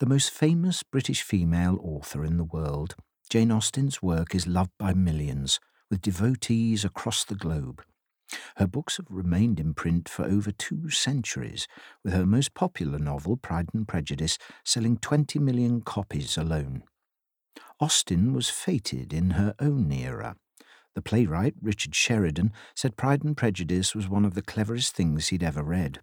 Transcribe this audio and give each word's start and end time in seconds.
The 0.00 0.06
most 0.06 0.30
famous 0.30 0.84
British 0.84 1.22
female 1.22 1.76
author 1.82 2.24
in 2.24 2.36
the 2.36 2.44
world, 2.44 2.94
Jane 3.28 3.50
Austen's 3.50 4.00
work 4.00 4.32
is 4.32 4.46
loved 4.46 4.70
by 4.78 4.94
millions, 4.94 5.58
with 5.90 6.02
devotees 6.02 6.84
across 6.84 7.24
the 7.24 7.34
globe. 7.34 7.82
Her 8.58 8.68
books 8.68 8.98
have 8.98 9.06
remained 9.10 9.58
in 9.58 9.74
print 9.74 10.08
for 10.08 10.24
over 10.24 10.52
two 10.52 10.88
centuries, 10.90 11.66
with 12.04 12.12
her 12.12 12.24
most 12.24 12.54
popular 12.54 13.00
novel, 13.00 13.36
Pride 13.36 13.70
and 13.74 13.88
Prejudice, 13.88 14.38
selling 14.64 14.98
20 14.98 15.40
million 15.40 15.80
copies 15.80 16.38
alone. 16.38 16.84
Austen 17.80 18.32
was 18.32 18.48
feted 18.48 19.12
in 19.12 19.30
her 19.30 19.52
own 19.58 19.90
era. 19.90 20.36
The 20.94 21.02
playwright, 21.02 21.54
Richard 21.60 21.96
Sheridan, 21.96 22.52
said 22.76 22.96
Pride 22.96 23.24
and 23.24 23.36
Prejudice 23.36 23.96
was 23.96 24.08
one 24.08 24.24
of 24.24 24.34
the 24.34 24.42
cleverest 24.42 24.94
things 24.94 25.28
he'd 25.28 25.42
ever 25.42 25.64
read. 25.64 25.98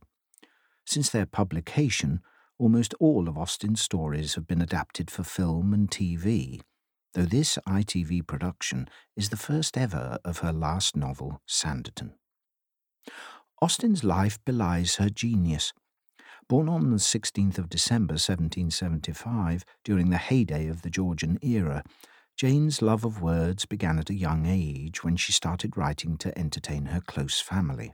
Since 0.85 1.11
their 1.11 1.25
publication, 1.25 2.19
almost 2.57 2.93
all 2.99 3.27
of 3.27 3.37
Austen's 3.37 3.81
stories 3.81 4.35
have 4.35 4.47
been 4.47 4.61
adapted 4.61 5.11
for 5.11 5.23
film 5.23 5.73
and 5.73 5.89
TV, 5.89 6.61
though 7.13 7.25
this 7.25 7.57
ITV 7.67 8.25
production 8.27 8.87
is 9.15 9.29
the 9.29 9.37
first 9.37 9.77
ever 9.77 10.19
of 10.23 10.39
her 10.39 10.53
last 10.53 10.95
novel, 10.95 11.41
Sanditon. 11.47 12.13
Austen's 13.61 14.03
life 14.03 14.37
belies 14.45 14.95
her 14.95 15.09
genius. 15.09 15.73
Born 16.47 16.69
on 16.69 16.91
the 16.91 16.97
16th 16.97 17.57
of 17.57 17.69
December 17.69 18.13
1775, 18.13 19.65
during 19.83 20.09
the 20.09 20.17
heyday 20.17 20.67
of 20.67 20.81
the 20.81 20.89
Georgian 20.89 21.39
era, 21.41 21.83
Jane's 22.37 22.81
love 22.81 23.05
of 23.05 23.21
words 23.21 23.65
began 23.65 23.97
at 23.97 24.09
a 24.09 24.13
young 24.13 24.45
age 24.45 25.03
when 25.03 25.15
she 25.15 25.31
started 25.31 25.77
writing 25.77 26.17
to 26.17 26.37
entertain 26.37 26.87
her 26.87 26.99
close 26.99 27.39
family. 27.39 27.93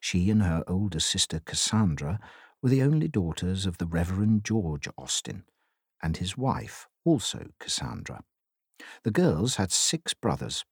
She 0.00 0.30
and 0.30 0.42
her 0.42 0.62
older 0.68 1.00
sister 1.00 1.40
Cassandra 1.44 2.20
were 2.62 2.68
the 2.68 2.82
only 2.82 3.08
daughters 3.08 3.66
of 3.66 3.78
the 3.78 3.86
Reverend 3.86 4.44
George 4.44 4.88
Austen 4.96 5.44
and 6.02 6.16
his 6.16 6.36
wife, 6.36 6.86
also 7.04 7.48
Cassandra. 7.58 8.22
The 9.02 9.10
girls 9.10 9.56
had 9.56 9.72
six 9.72 10.14
brothers. 10.14 10.64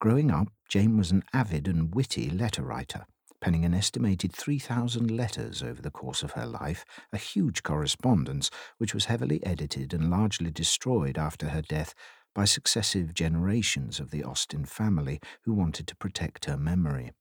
Growing 0.00 0.30
up, 0.30 0.48
Jane 0.68 0.96
was 0.96 1.10
an 1.10 1.24
avid 1.32 1.66
and 1.66 1.94
witty 1.94 2.30
letter 2.30 2.62
writer, 2.62 3.06
penning 3.40 3.64
an 3.64 3.74
estimated 3.74 4.32
3,000 4.32 5.10
letters 5.10 5.62
over 5.62 5.80
the 5.80 5.90
course 5.90 6.22
of 6.22 6.32
her 6.32 6.46
life, 6.46 6.84
a 7.12 7.18
huge 7.18 7.62
correspondence 7.62 8.50
which 8.78 8.94
was 8.94 9.06
heavily 9.06 9.44
edited 9.44 9.94
and 9.94 10.10
largely 10.10 10.50
destroyed 10.50 11.18
after 11.18 11.48
her 11.48 11.62
death 11.62 11.94
by 12.34 12.44
successive 12.44 13.14
generations 13.14 13.98
of 13.98 14.10
the 14.10 14.22
Austen 14.22 14.64
family 14.64 15.20
who 15.42 15.52
wanted 15.52 15.86
to 15.86 15.96
protect 15.96 16.44
her 16.44 16.56
memory. 16.56 17.12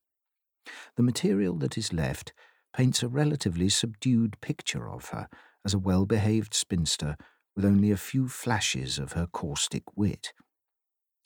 The 0.95 1.03
material 1.03 1.55
that 1.59 1.77
is 1.77 1.93
left 1.93 2.33
paints 2.75 3.03
a 3.03 3.07
relatively 3.07 3.69
subdued 3.69 4.39
picture 4.41 4.89
of 4.89 5.09
her 5.09 5.27
as 5.65 5.73
a 5.73 5.79
well 5.79 6.05
behaved 6.05 6.53
spinster 6.53 7.15
with 7.55 7.65
only 7.65 7.91
a 7.91 7.97
few 7.97 8.27
flashes 8.27 8.99
of 8.99 9.13
her 9.13 9.27
caustic 9.27 9.83
wit. 9.95 10.33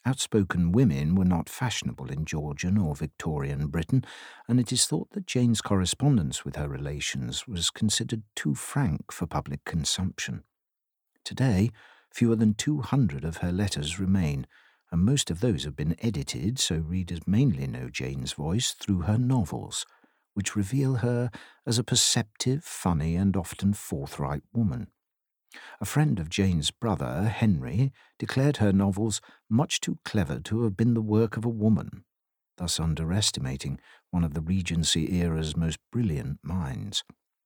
Outspoken 0.04 0.72
women 0.72 1.14
were 1.14 1.26
not 1.26 1.48
fashionable 1.48 2.10
in 2.10 2.26
Georgian 2.26 2.78
or 2.78 2.96
Victorian 2.96 3.68
Britain, 3.68 4.04
and 4.48 4.60
it 4.60 4.72
is 4.72 4.88
thought 4.88 5.12
that 5.12 5.28
Jane's 5.28 5.62
correspondence 5.62 6.44
with 6.44 6.56
her 6.56 6.68
relations 6.68 7.48
was 7.48 7.70
considered 7.70 8.24
too 8.36 8.56
frank 8.56 9.12
for 9.12 9.28
public 9.28 9.64
consumption. 9.64 10.44
Today, 11.24 11.70
fewer 12.12 12.36
than 12.36 12.56
200 12.56 13.24
of 13.24 13.38
her 13.38 13.52
letters 13.52 14.00
remain, 14.00 14.48
and 14.92 15.06
most 15.06 15.30
of 15.30 15.40
those 15.40 15.66
have 15.66 15.76
been 15.76 15.96
edited 16.00 16.58
so 16.58 16.78
readers 16.78 17.20
mainly 17.28 17.68
know 17.68 17.88
Jane's 17.88 18.34
voice 18.34 18.72
through 18.72 19.02
her 19.02 19.20
novels, 19.20 19.86
which 20.34 20.56
reveal 20.56 20.96
her 20.96 21.30
as 21.66 21.78
a 21.78 21.84
perceptive, 21.84 22.64
funny, 22.64 23.16
and 23.16 23.36
often 23.36 23.74
forthright 23.74 24.44
woman. 24.54 24.88
A 25.82 25.86
friend 25.86 26.20
of 26.20 26.30
Jane's 26.30 26.72
brother, 26.72 27.24
Henry, 27.24 27.92
declared 28.18 28.58
her 28.58 28.72
novels 28.72 29.20
much 29.50 29.82
too 29.82 29.98
clever 30.06 30.40
to 30.40 30.64
have 30.64 30.78
been 30.78 30.94
the 30.94 31.02
work 31.02 31.36
of 31.36 31.44
a 31.44 31.50
woman, 31.50 32.06
thus 32.58 32.80
underestimating 32.80 33.80
one 34.12 34.24
of 34.24 34.34
the 34.34 34.42
Regency 34.42 35.20
era's 35.22 35.58
most 35.58 35.80
brilliant 35.92 36.40
minds. 36.44 37.04